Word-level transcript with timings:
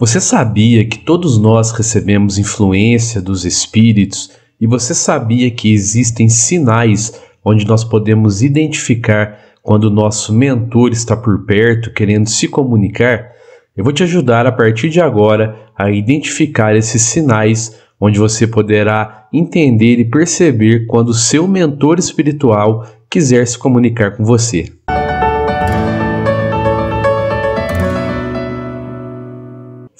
Você 0.00 0.20
sabia 0.20 0.84
que 0.84 0.96
todos 0.96 1.38
nós 1.38 1.72
recebemos 1.72 2.38
influência 2.38 3.20
dos 3.20 3.44
espíritos 3.44 4.30
e 4.60 4.64
você 4.64 4.94
sabia 4.94 5.50
que 5.50 5.72
existem 5.72 6.28
sinais 6.28 7.20
onde 7.44 7.66
nós 7.66 7.82
podemos 7.82 8.40
identificar 8.40 9.40
quando 9.60 9.84
o 9.84 9.90
nosso 9.90 10.32
mentor 10.32 10.92
está 10.92 11.16
por 11.16 11.44
perto 11.44 11.92
querendo 11.92 12.28
se 12.28 12.46
comunicar? 12.46 13.32
Eu 13.76 13.82
vou 13.82 13.92
te 13.92 14.04
ajudar 14.04 14.46
a 14.46 14.52
partir 14.52 14.88
de 14.88 15.00
agora 15.00 15.58
a 15.76 15.90
identificar 15.90 16.76
esses 16.76 17.02
sinais 17.02 17.76
onde 18.00 18.20
você 18.20 18.46
poderá 18.46 19.26
entender 19.32 19.98
e 19.98 20.04
perceber 20.04 20.86
quando 20.86 21.08
o 21.08 21.14
seu 21.14 21.48
mentor 21.48 21.98
espiritual 21.98 22.86
quiser 23.10 23.44
se 23.48 23.58
comunicar 23.58 24.16
com 24.16 24.24
você. 24.24 24.77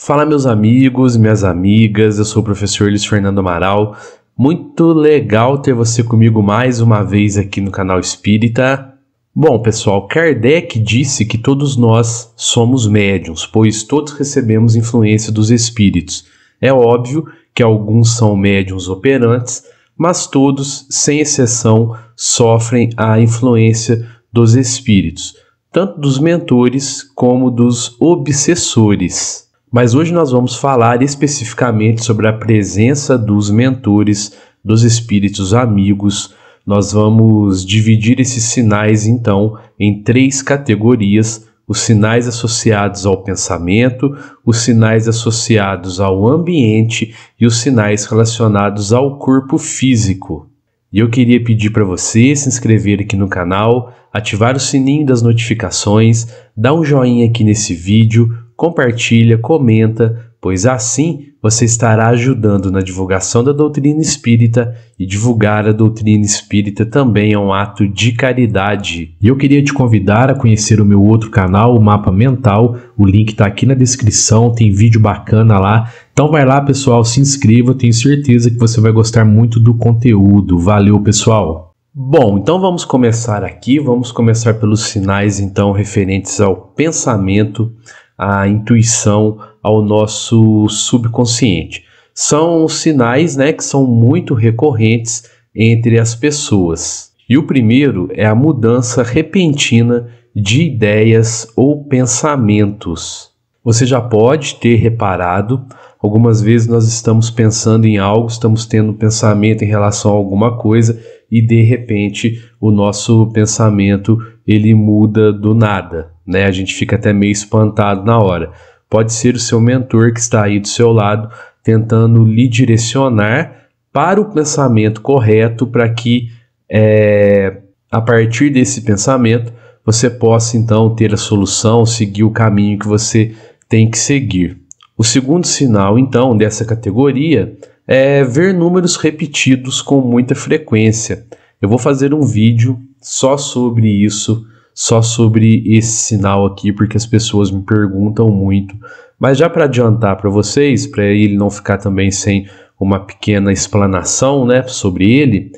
Fala 0.09 0.25
meus 0.25 0.47
amigos, 0.47 1.19
minhas 1.19 1.45
amigas, 1.45 2.19
eu 2.19 2.25
sou 2.25 2.41
o 2.41 2.45
professor 2.45 2.89
Luiz 2.89 3.05
Fernando 3.05 3.41
Amaral. 3.41 3.95
Muito 4.35 4.95
legal 4.95 5.59
ter 5.59 5.75
você 5.75 6.03
comigo 6.03 6.43
mais 6.43 6.81
uma 6.81 7.03
vez 7.03 7.37
aqui 7.37 7.61
no 7.61 7.71
canal 7.71 8.01
Espírita. 8.01 8.95
Bom, 9.35 9.61
pessoal, 9.61 10.09
Kardec 10.09 10.79
disse 10.79 11.27
que 11.27 11.37
todos 11.37 11.77
nós 11.77 12.33
somos 12.39 12.89
médiums, 12.89 13.45
pois 13.45 13.83
todos 13.83 14.15
recebemos 14.15 14.77
influência 14.77 15.31
dos 15.31 15.51
espíritos. 15.51 16.25
É 16.59 16.73
óbvio 16.73 17.27
que 17.55 17.63
alguns 17.63 18.17
são 18.17 18.35
médiums 18.35 18.89
operantes, 18.89 19.63
mas 19.95 20.27
todos, 20.27 20.87
sem 20.89 21.21
exceção, 21.21 21.95
sofrem 22.17 22.89
a 22.97 23.21
influência 23.21 24.09
dos 24.33 24.55
espíritos, 24.55 25.37
tanto 25.71 26.01
dos 26.01 26.19
mentores 26.19 27.03
como 27.15 27.51
dos 27.51 27.95
obsessores. 28.01 29.48
Mas 29.71 29.95
hoje 29.95 30.15
nós 30.15 30.31
vamos 30.31 30.57
falar 30.57 31.03
especificamente 31.03 32.03
sobre 32.03 32.27
a 32.27 32.33
presença 32.33 33.19
dos 33.19 33.51
mentores, 33.51 34.33
dos 34.65 34.83
espíritos 34.83 35.53
amigos. 35.53 36.35
Nós 36.67 36.93
vamos 36.93 37.65
dividir 37.65 38.19
esses 38.19 38.45
sinais 38.45 39.07
então 39.07 39.59
em 39.79 40.03
três 40.03 40.41
categorias: 40.41 41.47
os 41.67 41.81
sinais 41.81 42.27
associados 42.27 43.05
ao 43.05 43.23
pensamento, 43.23 44.17
os 44.45 44.59
sinais 44.59 45.07
associados 45.07 46.01
ao 46.01 46.27
ambiente 46.27 47.15
e 47.39 47.47
os 47.47 47.59
sinais 47.59 48.07
relacionados 48.07 48.91
ao 48.91 49.19
corpo 49.19 49.59
físico. 49.59 50.49
E 50.91 51.01
eu 51.01 51.11
queria 51.11 51.45
pedir 51.45 51.69
para 51.69 51.85
você 51.85 52.35
se 52.35 52.49
inscrever 52.49 53.03
aqui 53.03 53.15
no 53.15 53.29
canal, 53.29 53.93
ativar 54.11 54.57
o 54.57 54.61
sininho 54.61 55.05
das 55.05 55.21
notificações, 55.21 56.27
dar 56.57 56.73
um 56.73 56.83
joinha 56.83 57.27
aqui 57.27 57.45
nesse 57.45 57.75
vídeo, 57.75 58.48
compartilha, 58.59 59.39
comenta, 59.39 60.33
pois 60.41 60.67
assim 60.67 61.27
você 61.41 61.65
estará 61.65 62.09
ajudando 62.09 62.73
na 62.73 62.81
divulgação 62.81 63.45
da 63.45 63.53
doutrina 63.53 64.01
espírita 64.01 64.75
e 64.99 65.07
divulgar 65.07 65.69
a 65.69 65.71
doutrina 65.71 66.25
espírita 66.25 66.85
também 66.85 67.33
é 67.33 67.39
um 67.39 67.53
ato 67.53 67.87
de 67.87 68.11
caridade. 68.11 69.15
E 69.23 69.29
eu 69.29 69.37
queria 69.37 69.63
te 69.63 69.73
convidar 69.73 70.29
a 70.29 70.35
conhecer 70.35 70.81
o 70.81 70.85
meu 70.85 71.01
outro 71.01 71.31
canal, 71.31 71.77
o 71.77 71.81
Mapa 71.81 72.11
Mental. 72.11 72.77
O 72.97 73.07
link 73.07 73.31
está 73.31 73.47
aqui 73.47 73.65
na 73.65 73.75
descrição, 73.75 74.53
tem 74.53 74.73
vídeo 74.73 75.01
bacana 75.01 75.61
lá. 75.61 75.93
Então 76.13 76.29
vai 76.29 76.45
lá, 76.45 76.61
pessoal, 76.61 77.05
se 77.05 77.21
inscreva, 77.21 77.73
tenho 77.73 77.93
certeza 77.93 78.51
que 78.51 78.59
você 78.59 78.81
vai 78.81 78.91
gostar 78.91 79.25
muito 79.25 79.61
do 79.61 79.73
conteúdo. 79.75 80.59
Valeu, 80.59 81.01
pessoal. 81.01 81.73
Bom, 81.95 82.39
então 82.39 82.61
vamos 82.61 82.85
começar 82.85 83.45
aqui, 83.45 83.79
vamos 83.79 84.11
começar 84.11 84.55
pelos 84.55 84.83
sinais 84.87 85.39
então 85.39 85.71
referentes 85.71 86.41
ao 86.41 86.57
pensamento 86.57 87.73
a 88.19 88.49
intuição, 88.49 89.39
ao 89.63 89.83
nosso 89.83 90.69
subconsciente. 90.69 91.85
São 92.13 92.67
sinais 92.67 93.37
né, 93.37 93.53
que 93.53 93.63
são 93.63 93.87
muito 93.87 94.35
recorrentes 94.35 95.25
entre 95.55 95.99
as 95.99 96.15
pessoas. 96.15 97.13
E 97.29 97.39
o 97.39 97.47
primeiro 97.47 98.09
é 98.13 98.27
a 98.27 98.35
mudança 98.35 99.03
repentina 99.03 100.09
de 100.35 100.63
ideias 100.63 101.47
ou 101.55 101.85
pensamentos. 101.85 103.31
Você 103.63 103.85
já 103.85 104.01
pode 104.01 104.57
ter 104.57 104.77
reparado, 104.77 105.67
algumas 106.01 106.41
vezes 106.41 106.67
nós 106.67 106.89
estamos 106.89 107.31
pensando 107.31 107.87
em 107.87 107.99
algo, 107.99 108.29
estamos 108.29 108.65
tendo 108.65 108.93
um 108.93 108.97
pensamento 108.97 109.63
em 109.63 109.69
relação 109.69 110.13
a 110.13 110.15
alguma 110.15 110.57
coisa 110.57 110.99
e 111.31 111.43
de 111.43 111.63
repente 111.63 112.43
o 112.61 112.71
nosso 112.71 113.27
pensamento 113.33 114.19
ele 114.49 114.75
muda 114.75 115.31
do 115.31 115.55
nada, 115.55 116.11
né? 116.27 116.47
A 116.47 116.51
gente 116.51 116.73
fica 116.73 116.97
até 116.97 117.13
meio 117.13 117.33
espantado 117.33 118.03
na 118.03 118.19
hora. 118.19 118.51
Pode 118.89 119.13
ser 119.13 119.35
o 119.35 119.39
seu 119.39 119.61
mentor 119.61 120.15
que 120.15 120.21
está 120.21 120.45
aí 120.45 120.59
do 120.59 120.67
seu 120.67 120.91
lado 120.91 121.29
tentando 121.63 122.25
lhe 122.25 122.49
direcionar 122.49 123.67
para 123.93 124.19
o 124.19 124.33
pensamento 124.33 125.03
correto 125.03 125.67
para 125.67 125.87
que 125.91 126.31
é, 126.67 127.59
a 127.91 128.01
partir 128.01 128.49
desse 128.49 128.81
pensamento 128.81 129.53
você 129.85 130.09
possa 130.09 130.57
então 130.57 130.95
ter 130.95 131.13
a 131.13 131.19
solução, 131.19 131.85
seguir 131.85 132.25
o 132.25 132.31
caminho 132.31 132.79
que 132.79 132.89
você 132.89 133.35
tem 133.69 133.91
que 133.91 133.99
seguir. 133.99 134.57
O 134.97 135.05
segundo 135.05 135.47
sinal 135.47 135.99
então 135.99 136.35
dessa 136.35 136.65
categoria 136.65 137.55
é 137.87 138.25
ver 138.25 138.55
números 138.55 138.97
repetidos 138.97 139.83
com 139.83 140.01
muita 140.01 140.35
frequência. 140.35 141.27
Eu 141.61 141.69
vou 141.69 141.79
fazer 141.79 142.15
um 142.15 142.23
vídeo 142.23 142.79
só 143.01 143.37
sobre 143.37 143.89
isso, 143.89 144.47
só 144.75 145.03
sobre 145.03 145.63
esse 145.67 145.93
sinal 145.93 146.47
aqui, 146.47 146.73
porque 146.73 146.97
as 146.97 147.07
pessoas 147.07 147.51
me 147.51 147.63
perguntam 147.63 148.31
muito. 148.31 148.77
Mas 149.19 149.39
já 149.39 149.49
para 149.51 149.65
adiantar 149.65 150.17
para 150.17 150.31
vocês, 150.31 150.87
para 150.87 151.05
ele 151.05 151.37
não 151.37 151.51
ficar 151.51 151.79
também 151.79 152.11
sem 152.11 152.47
uma 152.79 153.01
pequena 153.01 153.53
explanação 153.53 154.47
né, 154.47 154.63
sobre 154.65 155.11
ele, 155.11 155.53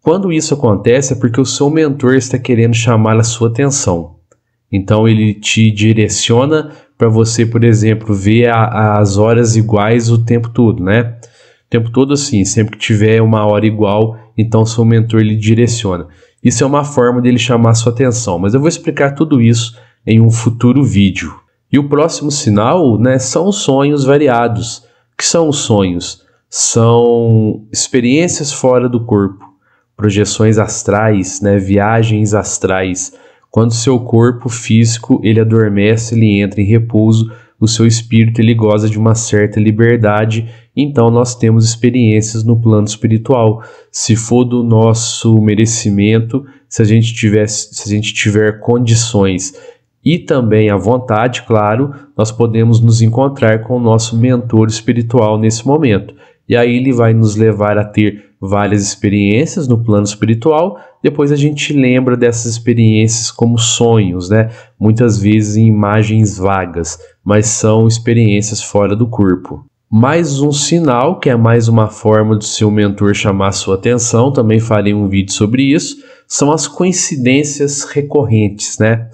quando 0.00 0.32
isso 0.32 0.54
acontece 0.54 1.12
é 1.12 1.16
porque 1.16 1.40
o 1.40 1.46
seu 1.46 1.70
mentor 1.70 2.14
está 2.14 2.38
querendo 2.38 2.74
chamar 2.74 3.18
a 3.18 3.24
sua 3.24 3.48
atenção. 3.48 4.16
Então 4.70 5.08
ele 5.08 5.34
te 5.34 5.70
direciona 5.70 6.70
para 6.96 7.08
você, 7.08 7.44
por 7.44 7.64
exemplo, 7.64 8.14
ver 8.14 8.48
a, 8.48 8.98
as 8.98 9.16
horas 9.18 9.56
iguais 9.56 10.10
o 10.10 10.24
tempo 10.24 10.48
todo, 10.50 10.82
né? 10.82 11.16
tempo 11.72 11.90
todo 11.90 12.12
assim, 12.12 12.44
sempre 12.44 12.76
que 12.76 12.84
tiver 12.84 13.22
uma 13.22 13.46
hora 13.46 13.66
igual, 13.66 14.18
então 14.36 14.66
seu 14.66 14.84
mentor 14.84 15.22
lhe 15.22 15.34
direciona. 15.34 16.06
Isso 16.42 16.64
é 16.64 16.66
uma 16.66 16.84
forma 16.84 17.20
dele 17.20 17.38
chamar 17.38 17.74
sua 17.74 17.92
atenção, 17.92 18.38
mas 18.38 18.52
eu 18.52 18.60
vou 18.60 18.68
explicar 18.68 19.14
tudo 19.14 19.40
isso 19.40 19.78
em 20.06 20.20
um 20.20 20.30
futuro 20.30 20.82
vídeo. 20.82 21.34
E 21.72 21.78
o 21.78 21.88
próximo 21.88 22.30
sinal, 22.30 22.98
né, 22.98 23.18
são 23.18 23.52
sonhos 23.52 24.04
variados. 24.04 24.78
O 24.78 25.16
que 25.16 25.24
são 25.24 25.48
os 25.48 25.58
sonhos? 25.58 26.22
São 26.50 27.64
experiências 27.72 28.52
fora 28.52 28.88
do 28.88 29.04
corpo, 29.04 29.44
projeções 29.96 30.58
astrais, 30.58 31.40
né, 31.40 31.56
viagens 31.58 32.34
astrais. 32.34 33.14
Quando 33.50 33.72
seu 33.72 34.00
corpo 34.00 34.48
físico 34.48 35.20
ele 35.22 35.40
adormece, 35.40 36.14
ele 36.14 36.40
entra 36.40 36.60
em 36.60 36.66
repouso, 36.66 37.30
o 37.62 37.68
seu 37.68 37.86
espírito 37.86 38.40
ele 38.40 38.54
goza 38.54 38.90
de 38.90 38.98
uma 38.98 39.14
certa 39.14 39.60
liberdade, 39.60 40.48
então 40.74 41.12
nós 41.12 41.36
temos 41.36 41.64
experiências 41.64 42.42
no 42.42 42.60
plano 42.60 42.88
espiritual. 42.88 43.62
Se 43.88 44.16
for 44.16 44.42
do 44.42 44.64
nosso 44.64 45.40
merecimento, 45.40 46.44
se 46.68 46.82
a 46.82 46.84
gente 46.84 47.14
tiver, 47.14 47.48
se 47.48 47.84
a 47.86 47.88
gente 47.88 48.12
tiver 48.12 48.58
condições 48.58 49.54
e 50.04 50.18
também 50.18 50.70
a 50.70 50.76
vontade, 50.76 51.42
claro, 51.42 51.94
nós 52.16 52.32
podemos 52.32 52.80
nos 52.80 53.00
encontrar 53.00 53.62
com 53.62 53.76
o 53.76 53.80
nosso 53.80 54.18
mentor 54.18 54.66
espiritual 54.66 55.38
nesse 55.38 55.64
momento. 55.64 56.16
E 56.48 56.56
aí 56.56 56.76
ele 56.76 56.92
vai 56.92 57.14
nos 57.14 57.36
levar 57.36 57.78
a 57.78 57.84
ter 57.84 58.32
várias 58.40 58.82
experiências 58.82 59.68
no 59.68 59.78
plano 59.78 60.02
espiritual. 60.02 60.80
Depois 61.00 61.30
a 61.30 61.36
gente 61.36 61.72
lembra 61.72 62.16
dessas 62.16 62.46
experiências 62.46 63.30
como 63.30 63.56
sonhos, 63.56 64.28
né? 64.28 64.50
Muitas 64.78 65.16
vezes 65.16 65.56
em 65.56 65.68
imagens 65.68 66.38
vagas, 66.38 66.98
mas 67.24 67.46
são 67.46 67.86
experiências 67.86 68.62
fora 68.62 68.96
do 68.96 69.06
corpo. 69.06 69.64
Mais 69.90 70.40
um 70.40 70.50
sinal, 70.50 71.20
que 71.20 71.28
é 71.28 71.36
mais 71.36 71.68
uma 71.68 71.88
forma 71.88 72.34
do 72.34 72.44
seu 72.44 72.70
mentor 72.70 73.14
chamar 73.14 73.52
sua 73.52 73.74
atenção, 73.74 74.32
também 74.32 74.58
farei 74.58 74.94
um 74.94 75.08
vídeo 75.08 75.32
sobre 75.32 75.64
isso, 75.64 75.96
são 76.26 76.50
as 76.50 76.66
coincidências 76.66 77.84
recorrentes, 77.84 78.78
né? 78.78 79.10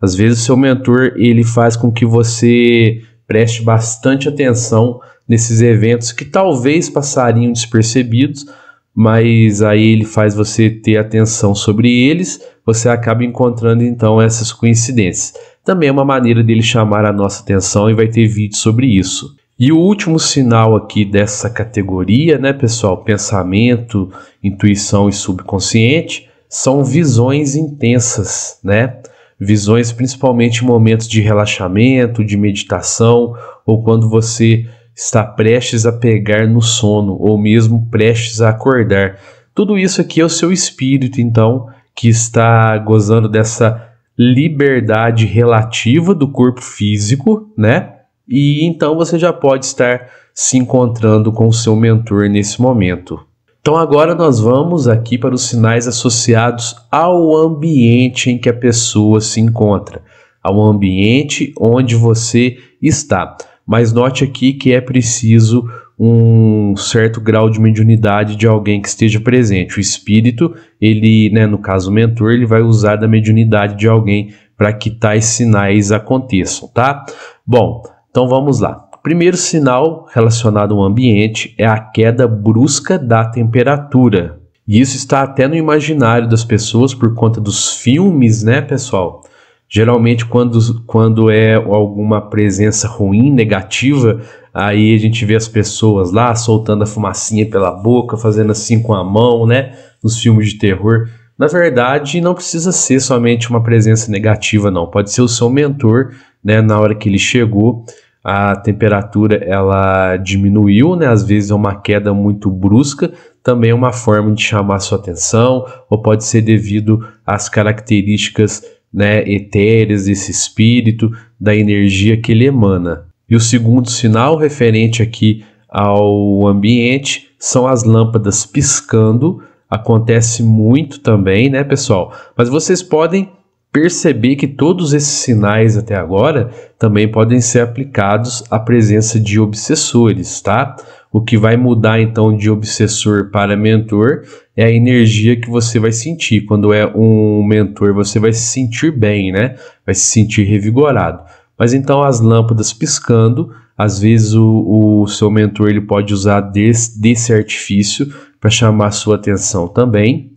Às 0.00 0.14
vezes 0.14 0.40
o 0.40 0.44
seu 0.44 0.56
mentor 0.56 1.12
ele 1.16 1.44
faz 1.44 1.76
com 1.76 1.92
que 1.92 2.06
você 2.06 3.02
preste 3.26 3.62
bastante 3.62 4.28
atenção 4.28 5.00
nesses 5.28 5.60
eventos 5.60 6.12
que 6.12 6.24
talvez 6.24 6.88
passariam 6.88 7.52
despercebidos, 7.52 8.46
mas 8.94 9.62
aí 9.62 9.92
ele 9.92 10.04
faz 10.04 10.34
você 10.34 10.68
ter 10.68 10.96
atenção 10.96 11.54
sobre 11.54 11.90
eles, 11.90 12.40
você 12.64 12.88
acaba 12.88 13.24
encontrando 13.24 13.84
então 13.84 14.20
essas 14.20 14.52
coincidências. 14.52 15.34
Também 15.64 15.88
é 15.88 15.92
uma 15.92 16.04
maneira 16.04 16.42
dele 16.42 16.62
chamar 16.62 17.04
a 17.04 17.12
nossa 17.12 17.42
atenção 17.42 17.88
e 17.88 17.94
vai 17.94 18.08
ter 18.08 18.26
vídeo 18.26 18.56
sobre 18.56 18.86
isso. 18.86 19.36
E 19.58 19.70
o 19.70 19.78
último 19.78 20.18
sinal 20.18 20.74
aqui 20.74 21.04
dessa 21.04 21.48
categoria, 21.48 22.36
né, 22.38 22.52
pessoal, 22.52 23.04
pensamento, 23.04 24.10
intuição 24.42 25.08
e 25.08 25.12
subconsciente, 25.12 26.28
são 26.48 26.84
visões 26.84 27.54
intensas, 27.54 28.58
né? 28.62 28.98
visões 29.42 29.90
principalmente 29.90 30.62
em 30.62 30.66
momentos 30.66 31.08
de 31.08 31.20
relaxamento, 31.20 32.24
de 32.24 32.36
meditação 32.36 33.34
ou 33.66 33.82
quando 33.82 34.08
você 34.08 34.66
está 34.94 35.24
prestes 35.24 35.84
a 35.84 35.92
pegar 35.92 36.46
no 36.46 36.62
sono 36.62 37.16
ou 37.18 37.36
mesmo 37.36 37.88
prestes 37.90 38.40
a 38.40 38.50
acordar. 38.50 39.18
Tudo 39.54 39.76
isso 39.76 40.00
aqui 40.00 40.20
é 40.20 40.24
o 40.24 40.28
seu 40.28 40.52
espírito, 40.52 41.20
então, 41.20 41.66
que 41.94 42.08
está 42.08 42.76
gozando 42.78 43.28
dessa 43.28 43.91
liberdade 44.18 45.26
relativa 45.26 46.14
do 46.14 46.28
corpo 46.28 46.60
físico, 46.60 47.52
né? 47.56 47.92
E 48.28 48.64
então 48.64 48.96
você 48.96 49.18
já 49.18 49.32
pode 49.32 49.64
estar 49.64 50.08
se 50.34 50.56
encontrando 50.56 51.32
com 51.32 51.46
o 51.46 51.52
seu 51.52 51.74
mentor 51.76 52.28
nesse 52.28 52.60
momento. 52.60 53.20
Então 53.60 53.76
agora 53.76 54.14
nós 54.14 54.40
vamos 54.40 54.88
aqui 54.88 55.16
para 55.16 55.34
os 55.34 55.42
sinais 55.42 55.86
associados 55.86 56.74
ao 56.90 57.36
ambiente 57.36 58.30
em 58.30 58.38
que 58.38 58.48
a 58.48 58.54
pessoa 58.54 59.20
se 59.20 59.40
encontra, 59.40 60.02
ao 60.42 60.60
ambiente 60.60 61.52
onde 61.60 61.94
você 61.94 62.58
está. 62.80 63.36
Mas 63.66 63.92
note 63.92 64.24
aqui 64.24 64.52
que 64.52 64.72
é 64.72 64.80
preciso 64.80 65.64
um 66.04 66.74
certo 66.76 67.20
grau 67.20 67.48
de 67.48 67.60
mediunidade 67.60 68.34
de 68.34 68.44
alguém 68.44 68.82
que 68.82 68.88
esteja 68.88 69.20
presente. 69.20 69.78
O 69.78 69.80
espírito, 69.80 70.52
ele, 70.80 71.30
né, 71.30 71.46
no 71.46 71.58
caso 71.58 71.90
o 71.90 71.92
mentor, 71.92 72.32
ele 72.32 72.44
vai 72.44 72.60
usar 72.60 72.96
da 72.96 73.06
mediunidade 73.06 73.76
de 73.76 73.86
alguém 73.86 74.34
para 74.56 74.72
que 74.72 74.90
tais 74.90 75.26
sinais 75.26 75.92
aconteçam, 75.92 76.68
tá? 76.74 77.04
Bom, 77.46 77.84
então 78.10 78.26
vamos 78.26 78.58
lá. 78.58 78.88
Primeiro 79.00 79.36
sinal 79.36 80.08
relacionado 80.12 80.74
ao 80.74 80.82
ambiente 80.82 81.54
é 81.56 81.66
a 81.66 81.78
queda 81.78 82.26
brusca 82.26 82.98
da 82.98 83.24
temperatura. 83.24 84.40
E 84.66 84.80
isso 84.80 84.96
está 84.96 85.22
até 85.22 85.46
no 85.46 85.54
imaginário 85.54 86.28
das 86.28 86.44
pessoas 86.44 86.92
por 86.92 87.14
conta 87.14 87.40
dos 87.40 87.76
filmes, 87.76 88.42
né, 88.42 88.60
pessoal? 88.60 89.22
Geralmente, 89.68 90.26
quando, 90.26 90.82
quando 90.84 91.30
é 91.30 91.54
alguma 91.54 92.20
presença 92.20 92.88
ruim, 92.88 93.30
negativa, 93.30 94.20
aí 94.52 94.94
a 94.94 94.98
gente 94.98 95.24
vê 95.24 95.34
as 95.34 95.48
pessoas 95.48 96.12
lá 96.12 96.34
soltando 96.34 96.82
a 96.82 96.86
fumacinha 96.86 97.48
pela 97.48 97.70
boca, 97.70 98.16
fazendo 98.16 98.52
assim 98.52 98.82
com 98.82 98.94
a 98.94 99.02
mão, 99.04 99.46
né? 99.46 99.72
Nos 100.02 100.20
filmes 100.20 100.50
de 100.50 100.58
terror. 100.58 101.08
Na 101.38 101.46
verdade, 101.46 102.20
não 102.20 102.34
precisa 102.34 102.70
ser 102.72 103.00
somente 103.00 103.50
uma 103.50 103.62
presença 103.62 104.10
negativa, 104.10 104.70
não. 104.70 104.86
Pode 104.86 105.10
ser 105.10 105.22
o 105.22 105.28
seu 105.28 105.48
mentor, 105.48 106.12
né? 106.44 106.60
Na 106.60 106.78
hora 106.78 106.94
que 106.94 107.08
ele 107.08 107.18
chegou, 107.18 107.84
a 108.22 108.54
temperatura 108.54 109.36
ela 109.36 110.16
diminuiu, 110.16 110.94
né? 110.94 111.06
Às 111.06 111.24
vezes 111.24 111.50
é 111.50 111.54
uma 111.54 111.74
queda 111.80 112.14
muito 112.14 112.50
brusca, 112.50 113.12
também 113.42 113.70
é 113.70 113.74
uma 113.74 113.92
forma 113.92 114.32
de 114.32 114.42
chamar 114.42 114.78
sua 114.78 114.98
atenção, 114.98 115.66
ou 115.90 116.00
pode 116.00 116.24
ser 116.24 116.42
devido 116.42 117.06
às 117.26 117.48
características 117.48 118.62
né, 118.92 119.28
etéreas 119.28 120.04
desse 120.04 120.30
espírito, 120.30 121.10
da 121.40 121.56
energia 121.56 122.20
que 122.20 122.30
ele 122.30 122.46
emana. 122.46 123.06
E 123.28 123.36
o 123.36 123.40
segundo 123.40 123.90
sinal 123.90 124.36
referente 124.36 125.02
aqui 125.02 125.44
ao 125.68 126.46
ambiente 126.46 127.30
são 127.38 127.66
as 127.66 127.84
lâmpadas 127.84 128.44
piscando. 128.44 129.42
Acontece 129.70 130.42
muito 130.42 131.00
também, 131.00 131.48
né, 131.48 131.64
pessoal? 131.64 132.12
Mas 132.36 132.48
vocês 132.48 132.82
podem 132.82 133.30
perceber 133.72 134.36
que 134.36 134.46
todos 134.46 134.92
esses 134.92 135.08
sinais 135.08 135.78
até 135.78 135.96
agora 135.96 136.50
também 136.78 137.08
podem 137.08 137.40
ser 137.40 137.60
aplicados 137.60 138.44
à 138.50 138.58
presença 138.58 139.18
de 139.18 139.40
obsessores, 139.40 140.42
tá? 140.42 140.76
O 141.10 141.22
que 141.22 141.38
vai 141.38 141.56
mudar 141.56 142.00
então 142.00 142.36
de 142.36 142.50
obsessor 142.50 143.30
para 143.30 143.56
mentor 143.56 144.24
é 144.56 144.64
a 144.64 144.70
energia 144.70 145.36
que 145.36 145.48
você 145.48 145.78
vai 145.78 145.92
sentir. 145.92 146.42
Quando 146.42 146.72
é 146.72 146.86
um 146.86 147.42
mentor, 147.42 147.94
você 147.94 148.18
vai 148.18 148.32
se 148.32 148.46
sentir 148.46 148.90
bem, 148.90 149.32
né? 149.32 149.56
Vai 149.84 149.94
se 149.94 150.04
sentir 150.04 150.44
revigorado. 150.44 151.22
Mas 151.58 151.72
então 151.72 152.02
as 152.02 152.20
lâmpadas 152.20 152.72
piscando, 152.72 153.52
às 153.76 153.98
vezes 153.98 154.34
o, 154.34 155.02
o 155.02 155.06
seu 155.06 155.30
mentor 155.30 155.68
ele 155.68 155.80
pode 155.80 156.12
usar 156.12 156.40
desse, 156.40 157.00
desse 157.00 157.32
artifício 157.32 158.12
para 158.40 158.50
chamar 158.50 158.90
sua 158.90 159.16
atenção 159.16 159.68
também. 159.68 160.32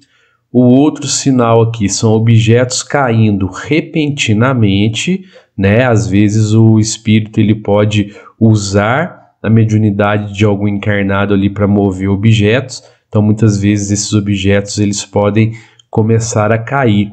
O 0.51 0.61
outro 0.61 1.07
sinal 1.07 1.61
aqui 1.61 1.89
são 1.89 2.13
objetos 2.13 2.81
caindo 2.81 3.47
repentinamente, 3.47 5.25
né? 5.57 5.83
Às 5.85 6.07
vezes 6.07 6.53
o 6.53 6.79
espírito 6.79 7.39
ele 7.39 7.55
pode 7.55 8.15
usar 8.39 9.33
a 9.43 9.49
mediunidade 9.49 10.33
de 10.33 10.45
algum 10.45 10.67
encarnado 10.67 11.33
ali 11.33 11.49
para 11.49 11.67
mover 11.67 12.09
objetos. 12.09 12.83
Então 13.09 13.21
muitas 13.21 13.59
vezes 13.59 13.91
esses 13.91 14.13
objetos 14.13 14.77
eles 14.79 15.03
podem 15.03 15.53
começar 15.89 16.51
a 16.51 16.57
cair. 16.57 17.11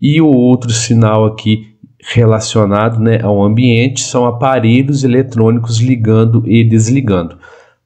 E 0.00 0.20
o 0.20 0.28
outro 0.28 0.70
sinal 0.70 1.24
aqui 1.24 1.75
relacionado 2.12 3.00
né, 3.00 3.20
ao 3.22 3.42
ambiente 3.42 4.00
são 4.00 4.26
aparelhos 4.26 5.02
eletrônicos 5.02 5.78
ligando 5.80 6.42
e 6.46 6.62
desligando. 6.62 7.36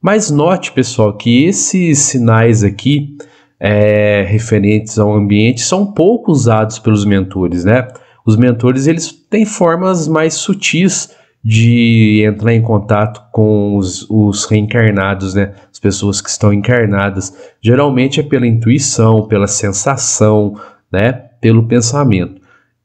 Mas 0.01 0.31
note, 0.31 0.73
pessoal, 0.73 1.17
que 1.17 1.45
esses 1.45 1.99
sinais 1.99 2.63
aqui 2.63 3.17
é, 3.59 4.25
referentes 4.27 4.99
ao 4.99 5.15
ambiente 5.15 5.61
são 5.61 5.93
pouco 5.93 6.33
usados 6.33 6.79
pelos 6.79 7.05
mentores, 7.05 7.65
né? 7.65 7.89
Os 8.25 8.37
mentores 8.37 8.87
eles 8.87 9.11
têm 9.11 9.45
formas 9.45 10.07
mais 10.07 10.35
sutis 10.35 11.11
de 11.43 12.23
entrar 12.27 12.55
em 12.55 12.61
contato 12.63 13.23
com 13.33 13.77
os, 13.77 14.07
os, 14.11 14.45
reencarnados, 14.45 15.35
né? 15.35 15.53
As 15.71 15.79
pessoas 15.79 16.21
que 16.21 16.29
estão 16.31 16.53
encarnadas. 16.53 17.35
Geralmente 17.61 18.21
é 18.21 18.23
pela 18.23 18.47
intuição, 18.47 19.27
pela 19.27 19.47
sensação, 19.47 20.57
né? 20.93 21.13
Pelo 21.41 21.67
pensamento. 21.67 22.40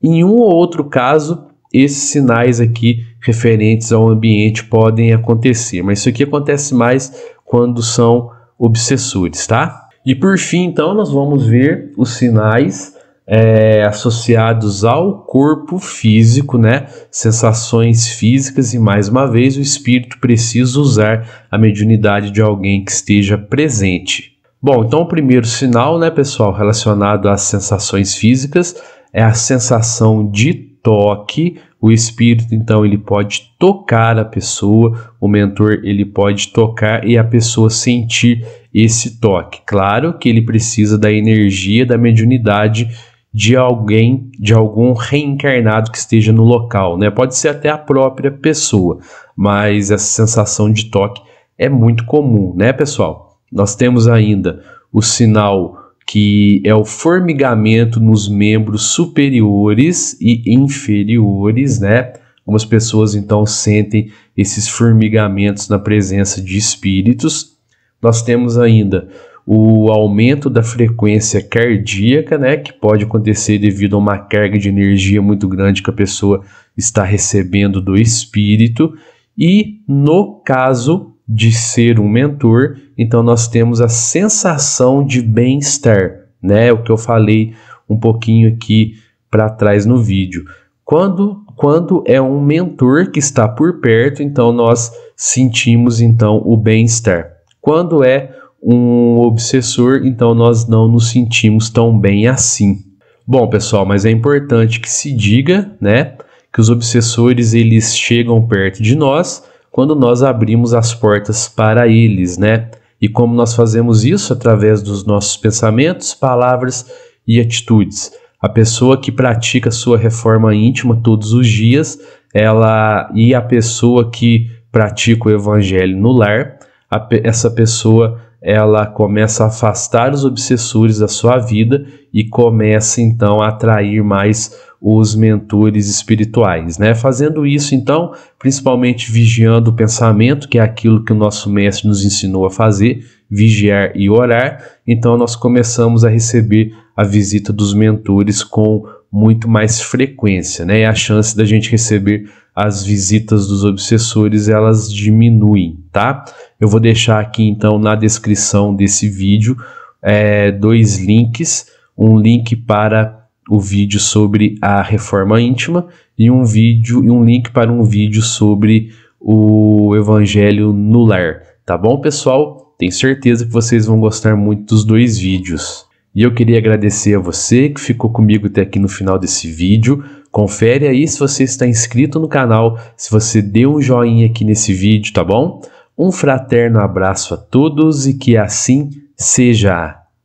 Em 0.06 0.24
um 0.24 0.36
ou 0.36 0.54
outro 0.54 0.84
caso, 0.84 1.48
esses 1.74 2.04
sinais 2.10 2.62
aqui 2.62 3.04
referentes 3.20 3.92
ao 3.92 4.08
ambiente 4.08 4.64
podem 4.64 5.12
acontecer, 5.12 5.82
mas 5.82 6.00
isso 6.00 6.10
aqui 6.10 6.24
acontece 6.24 6.76
mais 6.76 7.12
quando 7.44 7.82
são 7.82 8.30
obsessores, 8.56 9.48
tá? 9.48 9.90
E 10.06 10.14
por 10.14 10.38
fim, 10.38 10.66
então, 10.66 10.94
nós 10.94 11.12
vamos 11.12 11.48
ver 11.48 11.92
os 11.98 12.12
sinais 12.18 12.94
é, 13.26 13.84
associados 13.84 14.86
ao 14.86 15.24
corpo 15.24 15.80
físico, 15.80 16.60
né? 16.60 16.86
Sensações 17.10 18.08
físicas 18.08 18.76
e 18.76 18.80
mais 18.80 19.10
uma 19.10 19.26
vez 19.26 19.58
o 19.58 19.62
espírito 19.62 20.20
precisa 20.20 20.80
usar 20.80 21.48
a 21.50 21.58
mediunidade 21.58 22.30
de 22.30 22.44
alguém 22.44 22.86
que 22.86 22.92
esteja 22.92 23.40
presente. 23.40 24.36
Bom, 24.62 24.84
então 24.84 25.02
o 25.02 25.08
primeiro 25.08 25.46
sinal, 25.46 26.00
né, 26.00 26.10
pessoal, 26.10 26.52
relacionado 26.52 27.30
às 27.30 27.42
sensações 27.42 28.16
físicas 28.16 28.76
é 29.16 29.24
a 29.24 29.34
sensação 29.34 30.30
de 30.30 30.54
toque. 30.54 31.58
O 31.82 31.90
espírito, 31.90 32.54
então, 32.54 32.86
ele 32.86 32.98
pode 32.98 33.54
tocar 33.58 34.20
a 34.20 34.26
pessoa, 34.26 35.14
o 35.22 35.28
mentor, 35.28 35.80
ele 35.84 36.04
pode 36.04 36.50
tocar 36.50 37.08
e 37.08 37.18
a 37.18 37.24
pessoa 37.24 37.70
sentir 37.70 38.46
esse 38.74 39.20
toque. 39.22 39.62
Claro 39.66 40.18
que 40.18 40.28
ele 40.28 40.42
precisa 40.42 40.98
da 40.98 41.12
energia, 41.12 41.86
da 41.86 41.98
mediunidade 41.98 42.90
de 43.32 43.56
alguém, 43.56 44.30
de 44.38 44.54
algum 44.54 44.94
reencarnado 44.94 45.92
que 45.92 45.98
esteja 45.98 46.34
no 46.34 46.44
local, 46.44 46.98
né? 46.98 47.10
Pode 47.10 47.38
ser 47.38 47.50
até 47.50 47.70
a 47.70 47.78
própria 47.78 48.32
pessoa, 48.32 49.00
mas 49.36 49.92
essa 49.92 50.06
sensação 50.06 50.72
de 50.72 50.86
toque 50.86 51.22
é 51.58 51.70
muito 51.70 52.06
comum, 52.06 52.54
né, 52.56 52.74
pessoal? 52.74 53.38
Nós 53.52 53.76
temos 53.76 54.08
ainda 54.08 54.62
o 54.92 55.02
sinal 55.02 55.85
que 56.06 56.62
é 56.64 56.74
o 56.76 56.86
formigamento 56.86 58.00
nos 58.00 58.30
membros 58.30 58.84
superiores 58.94 60.16
e 60.22 60.44
inferiores, 60.46 61.80
né? 61.80 62.14
Algumas 62.46 62.64
pessoas 62.64 63.16
então 63.16 63.46
sentem 63.46 64.12
esses 64.38 64.68
formigamentos 64.68 65.68
na 65.68 65.80
presença 65.80 66.40
de 66.40 66.58
espíritos. 66.58 67.58
Nós 68.00 68.22
temos 68.22 68.58
ainda 68.58 69.10
o 69.48 69.92
aumento 69.92 70.50
da 70.50 70.62
frequência 70.62 71.42
cardíaca, 71.42 72.38
né, 72.38 72.58
que 72.58 72.74
pode 72.74 73.04
acontecer 73.04 73.60
devido 73.60 73.96
a 73.96 74.00
uma 74.00 74.18
carga 74.18 74.58
de 74.58 74.70
energia 74.70 75.22
muito 75.22 75.48
grande 75.48 75.84
que 75.84 75.90
a 75.90 75.94
pessoa 75.94 76.44
está 76.76 77.04
recebendo 77.04 77.82
do 77.82 77.96
espírito. 77.96 78.96
E 79.38 79.82
no 79.88 80.42
caso 80.44 81.15
de 81.28 81.52
ser 81.52 82.00
um 82.00 82.08
mentor, 82.08 82.78
então 82.98 83.24
nós 83.24 83.48
temos 83.48 83.82
a 83.82 83.88
sensação 83.88 85.06
de 85.06 85.22
bem-estar, 85.22 86.28
né? 86.42 86.72
O 86.72 86.84
que 86.84 86.92
eu 86.92 86.98
falei 86.98 87.54
um 87.90 87.98
pouquinho 87.98 88.50
aqui 88.50 88.96
para 89.30 89.50
trás 89.50 89.86
no 89.86 89.98
vídeo. 89.98 90.46
Quando 90.84 91.44
quando 91.56 92.04
é 92.06 92.22
um 92.22 92.42
mentor 92.42 93.12
que 93.12 93.20
está 93.20 93.48
por 93.48 93.80
perto, 93.80 94.22
então 94.22 94.52
nós 94.52 94.92
sentimos 95.16 96.02
então 96.02 96.42
o 96.46 96.58
bem-estar. 96.58 97.32
Quando 97.62 98.04
é 98.04 98.36
um 98.62 99.18
obsessor, 99.20 100.02
então 100.04 100.36
nós 100.36 100.68
não 100.68 100.88
nos 100.88 101.12
sentimos 101.12 101.70
tão 101.70 101.98
bem 101.98 102.28
assim. 102.28 102.80
Bom, 103.26 103.48
pessoal, 103.48 103.86
mas 103.86 104.06
é 104.06 104.12
importante 104.12 104.80
que 104.80 104.90
se 104.90 105.14
diga, 105.14 105.72
né, 105.80 106.14
que 106.52 106.60
os 106.60 106.70
obsessores 106.70 107.54
eles 107.54 107.96
chegam 107.96 108.46
perto 108.46 108.84
de 108.84 108.96
nós 108.96 109.44
quando 109.76 109.94
nós 109.94 110.24
abrimos 110.24 110.74
as 110.74 110.94
portas 110.94 111.50
para 111.50 111.86
eles, 111.86 112.38
né? 112.38 112.70
E 113.02 113.10
como 113.10 113.36
nós 113.36 113.54
fazemos 113.54 114.06
isso 114.06 114.32
através 114.32 114.82
dos 114.82 115.06
nossos 115.06 115.36
pensamentos, 115.36 116.14
palavras 116.14 116.90
e 117.28 117.42
atitudes. 117.42 118.14
A 118.42 118.48
pessoa 118.48 118.98
que 118.98 119.12
pratica 119.12 119.70
sua 119.72 119.98
reforma 119.98 120.56
íntima 120.56 120.96
todos 121.04 121.34
os 121.34 121.46
dias, 121.46 122.00
ela 122.34 123.12
e 123.14 123.36
a 123.36 123.42
pessoa 123.42 124.10
que 124.10 124.50
pratica 124.72 125.28
o 125.28 125.32
evangelho 125.34 125.98
no 125.98 126.14
lar, 126.14 126.58
a, 126.90 127.06
essa 127.22 127.52
pessoa 127.52 128.22
ela 128.42 128.86
começa 128.86 129.44
a 129.44 129.48
afastar 129.48 130.14
os 130.14 130.24
obsessores 130.24 131.00
da 131.00 131.10
sua 131.10 131.38
vida 131.38 131.86
e 132.14 132.24
começa 132.24 133.02
então 133.02 133.42
a 133.42 133.50
atrair 133.50 134.02
mais 134.02 134.58
os 134.82 135.16
mentores 135.16 135.90
espirituais, 135.90 136.78
né? 136.78 136.94
Fazendo 136.94 137.46
isso 137.46 137.74
então, 137.74 138.14
principalmente 138.38 139.12
vigiando 139.12 139.72
o 139.72 139.76
pensamento, 139.76 140.48
que 140.48 140.60
é 140.60 140.62
aquilo 140.62 141.04
que 141.04 141.12
o 141.12 141.16
nosso 141.16 141.50
mestre 141.50 141.88
nos 141.88 142.06
ensinou 142.06 142.46
a 142.46 142.52
fazer, 142.52 143.06
vigiar 143.30 143.92
e 143.96 144.10
orar, 144.10 144.64
então 144.86 145.18
nós 145.18 145.36
começamos 145.36 146.04
a 146.06 146.10
receber 146.10 146.72
a 146.96 147.04
visita 147.04 147.52
dos 147.52 147.74
mentores 147.74 148.44
com 148.44 148.86
muito 149.12 149.50
mais 149.50 149.82
frequência, 149.82 150.66
né? 150.66 150.82
E 150.82 150.86
a 150.86 150.94
chance 150.94 151.36
da 151.36 151.46
gente 151.46 151.72
receber 151.72 152.30
as 152.56 152.84
visitas 152.84 153.48
dos 153.48 153.64
obsessores 153.66 154.48
elas 154.48 154.92
diminuem, 154.92 155.80
tá? 155.92 156.24
Eu 156.60 156.68
vou 156.68 156.80
deixar 156.80 157.20
aqui 157.20 157.44
então 157.44 157.78
na 157.78 157.96
descrição 157.96 158.74
desse 158.74 159.10
vídeo 159.10 159.58
é, 160.02 160.52
dois 160.52 161.00
links, 161.00 161.68
um 161.98 162.18
link 162.18 162.56
para 162.56 163.25
o 163.50 163.60
vídeo 163.60 164.00
sobre 164.00 164.58
a 164.62 164.82
reforma 164.82 165.40
íntima 165.40 165.88
e 166.18 166.32
um 166.32 166.44
vídeo 166.44 167.04
e 167.04 167.10
um 167.10 167.24
link 167.24 167.52
para 167.52 167.72
um 167.72 167.84
vídeo 167.84 168.22
sobre 168.22 168.92
o 169.20 169.96
evangelho 169.96 170.72
no 170.72 171.04
lar, 171.04 171.42
tá 171.66 171.78
bom, 171.78 172.00
pessoal? 172.00 172.76
Tenho 172.78 172.92
certeza 172.92 173.46
que 173.46 173.52
vocês 173.52 173.86
vão 173.86 174.00
gostar 174.00 174.36
muito 174.36 174.76
dos 174.76 174.84
dois 174.84 175.18
vídeos. 175.18 175.86
E 176.14 176.22
eu 176.22 176.34
queria 176.34 176.58
agradecer 176.58 177.16
a 177.16 177.20
você 177.20 177.70
que 177.70 177.82
ficou 177.82 178.10
comigo 178.10 178.48
até 178.48 178.62
aqui 178.62 178.80
no 178.80 178.88
final 178.88 179.20
desse 179.20 179.52
vídeo. 179.52 180.04
Confere 180.32 180.88
aí 180.88 181.08
se 181.08 181.20
você 181.20 181.44
está 181.44 181.68
inscrito 181.68 182.20
no 182.20 182.28
canal, 182.28 182.80
se 182.96 183.12
você 183.12 183.42
deu 183.42 183.76
um 183.76 183.82
joinha 183.82 184.26
aqui 184.26 184.46
nesse 184.46 184.74
vídeo, 184.74 185.14
tá 185.14 185.24
bom? 185.24 185.62
Um 185.98 186.12
fraterno 186.12 186.80
abraço 186.80 187.34
a 187.34 187.38
todos 187.38 188.06
e 188.08 188.14
que 188.14 188.38
assim 188.38 188.90
seja. 189.18 190.05